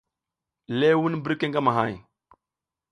Lewun 0.79 1.15
birke 1.23 1.45
ngamahay. 1.49 1.93